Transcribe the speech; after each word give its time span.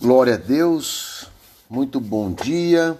Glória 0.00 0.36
a 0.36 0.38
Deus, 0.38 1.26
muito 1.68 2.00
bom 2.00 2.32
dia, 2.32 2.98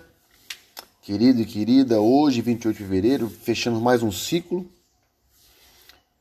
querido 1.00 1.40
e 1.40 1.46
querida. 1.46 1.98
Hoje, 1.98 2.42
28 2.42 2.76
de 2.76 2.82
fevereiro, 2.84 3.30
fechando 3.30 3.80
mais 3.80 4.03
um 4.03 4.12
ciclo. 4.12 4.71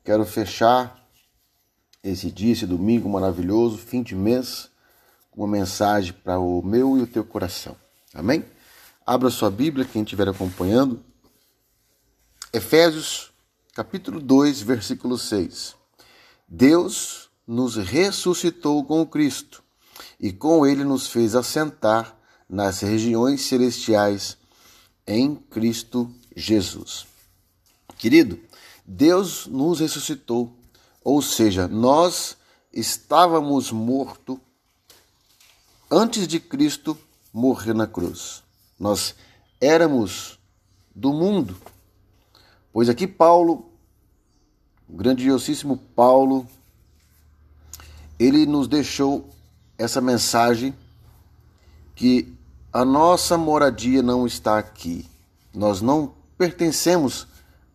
Quero 0.05 0.26
fechar 0.26 1.05
esse 2.02 2.31
dia, 2.31 2.54
esse 2.54 2.65
domingo 2.65 3.10
maravilhoso, 3.10 3.78
fim 3.78 4.02
de 4.02 4.15
mês, 4.15 4.70
com 5.29 5.42
uma 5.42 5.50
mensagem 5.50 6.13
para 6.13 6.40
o 6.40 6.62
meu 6.62 6.98
e 6.98 7.02
o 7.02 7.08
teu 7.08 7.26
coração. 7.26 7.76
Amém? 8.14 8.46
Abra 9.06 9.30
sua 9.30 9.52
Bíblia, 9.52 9.84
quem 9.84 10.04
estiver 10.04 10.30
acompanhando. 10.30 11.04
Efésios, 12.54 13.34
capítulo 13.74 14.22
2, 14.22 14.62
versículo 14.62 15.18
6. 15.18 15.76
Deus 16.48 17.30
nos 17.46 17.76
ressuscitou 17.76 18.86
com 18.86 19.05
Cristo 19.05 19.62
e 20.20 20.31
com 20.31 20.66
ele 20.66 20.84
nos 20.84 21.08
fez 21.08 21.36
assentar 21.36 22.16
nas 22.50 22.82
regiões 22.82 23.42
celestiais 23.42 24.38
em 25.06 25.36
Cristo 25.36 26.12
Jesus. 26.36 27.06
Querido, 27.98 28.40
Deus 28.86 29.46
nos 29.46 29.80
ressuscitou, 29.80 30.52
ou 31.04 31.22
seja, 31.22 31.68
nós 31.68 32.38
estávamos 32.73 33.72
mortos 33.72 34.38
antes 35.92 36.28
de 36.28 36.40
Cristo 36.40 36.98
morrer 37.34 37.73
na 37.73 37.88
cruz. 37.88 38.44
Nós 38.80 39.16
éramos 39.59 40.40
do 40.95 41.14
mundo. 41.14 41.58
Pois 42.72 42.90
aqui 42.90 43.08
Paulo, 43.08 43.72
o 44.88 44.95
grandiosíssimo 44.95 45.78
Paulo, 45.95 46.48
ele 48.18 48.45
nos 48.45 48.68
deixou 48.68 49.30
essa 49.80 50.02
mensagem 50.02 50.76
que 51.96 52.32
a 52.72 52.84
nossa 52.84 53.38
moradia 53.38 54.03
não 54.03 54.28
está 54.28 54.59
aqui. 54.59 55.06
Nós 55.53 55.81
não 55.81 56.14
pertencemos 56.38 57.26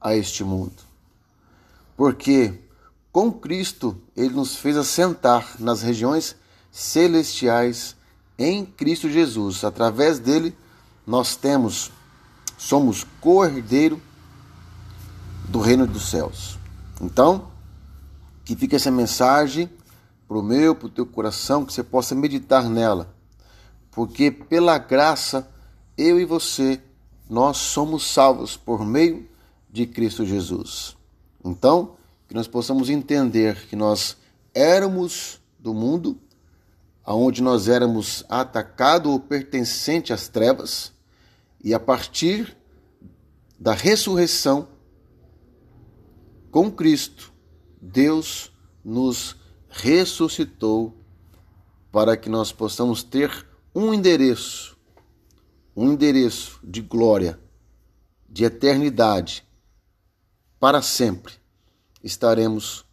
a 0.01 0.15
este 0.15 0.45
mundo. 0.45 0.77
Porque 1.97 2.55
com 3.11 3.33
Cristo 3.33 3.97
ele 4.15 4.34
nos 4.34 4.55
fez 4.55 4.77
assentar 4.77 5.56
nas 5.59 5.83
regiões 5.83 6.37
celestiais 6.70 7.97
em 8.39 8.67
Cristo 8.67 9.09
Jesus. 9.09 9.65
Através 9.65 10.19
dele 10.19 10.55
nós 11.06 11.34
temos 11.34 11.91
somos 12.59 13.05
cordeiro 13.21 14.00
do 15.48 15.59
reino 15.59 15.87
dos 15.87 16.11
céus. 16.11 16.59
Então, 17.00 17.48
que 18.45 18.55
fique 18.55 18.77
essa 18.77 18.91
mensagem 18.91 19.71
para 20.27 20.39
o 20.39 20.42
meu, 20.42 20.75
para 20.75 20.86
o 20.86 20.91
teu 20.91 21.06
coração, 21.06 21.64
que 21.64 21.72
você 21.72 21.83
possa 21.83 22.14
meditar 22.14 22.69
nela. 22.69 23.14
Porque 23.91 24.31
pela 24.31 24.78
graça, 24.78 25.48
eu 25.97 26.19
e 26.19 26.25
você, 26.25 26.81
nós 27.28 27.56
somos 27.56 28.06
salvos 28.06 28.56
por 28.56 28.84
meio 28.84 29.28
de 29.70 29.86
Cristo 29.86 30.25
Jesus. 30.25 30.97
Então, 31.44 31.97
que 32.27 32.34
nós 32.34 32.48
possamos 32.48 32.89
entender 32.89 33.66
que 33.66 33.77
nós 33.77 34.16
éramos 34.55 35.41
do 35.58 35.75
mundo, 35.75 36.19
aonde 37.05 37.42
nós 37.42 37.69
éramos 37.69 38.25
atacados 38.28 39.11
ou 39.11 39.20
pertencente 39.20 40.12
às 40.12 40.28
trevas, 40.28 40.92
e 41.62 41.75
a 41.75 41.81
partir 41.81 42.56
da 43.59 43.72
ressurreição 43.72 44.69
com 46.50 46.70
Cristo, 46.70 47.33
Deus 47.81 48.53
nos 48.84 49.36
ressuscitou 49.75 50.94
para 51.91 52.17
que 52.17 52.28
nós 52.28 52.53
possamos 52.53 53.03
ter 53.03 53.47
um 53.75 53.92
endereço, 53.92 54.77
um 55.77 55.92
endereço 55.92 56.61
de 56.62 56.81
glória, 56.81 57.41
de 58.28 58.44
eternidade, 58.44 59.44
para 60.60 60.81
sempre. 60.81 61.34
Estaremos 62.03 62.84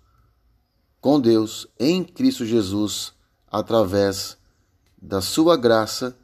com 1.00 1.20
Deus 1.20 1.68
em 1.80 2.04
Cristo 2.04 2.46
Jesus 2.46 3.14
através 3.48 4.38
da 5.00 5.22
sua 5.22 5.56
graça 5.56 6.18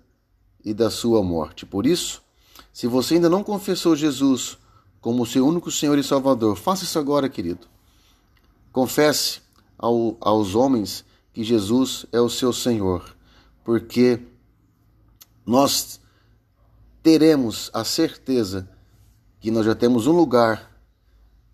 e 0.66 0.74
da 0.74 0.90
sua 0.90 1.22
morte. 1.22 1.68
Por 1.68 1.86
isso, 1.86 2.24
se 2.74 2.88
você 2.88 3.16
ainda 3.16 3.30
não 3.30 3.44
confessou 3.44 3.96
Jesus 3.96 4.58
como 5.00 5.26
seu 5.26 5.46
único 5.46 5.70
Senhor 5.72 5.98
e 6.00 6.04
Salvador, 6.04 6.56
faça 6.56 6.84
isso 6.84 6.98
agora, 6.98 7.30
querido. 7.30 7.68
Confesse 8.72 9.47
ao, 9.78 10.18
aos 10.20 10.56
homens 10.56 11.06
que 11.34 11.44
Jesus 11.44 12.06
é 12.12 12.20
o 12.20 12.30
seu 12.30 12.52
Senhor, 12.52 13.16
porque 13.64 14.20
nós 15.46 16.00
teremos 17.04 17.70
a 17.74 17.84
certeza 17.84 18.70
que 19.40 19.52
nós 19.52 19.66
já 19.66 19.76
temos 19.76 20.08
um 20.08 20.12
lugar 20.12 20.72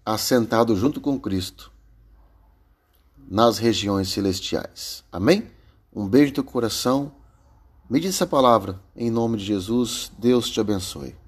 assentado 0.06 0.76
junto 0.76 1.00
com 1.00 1.20
Cristo 1.20 1.72
nas 3.30 3.58
regiões 3.58 4.10
celestiais. 4.10 5.04
Amém? 5.12 5.50
Um 5.94 6.08
beijo 6.08 6.30
no 6.30 6.36
teu 6.36 6.44
coração. 6.44 7.12
Medite 7.90 8.10
essa 8.10 8.28
palavra. 8.28 8.80
Em 8.96 9.10
nome 9.10 9.38
de 9.38 9.46
Jesus, 9.46 10.12
Deus 10.18 10.50
te 10.50 10.60
abençoe. 10.60 11.23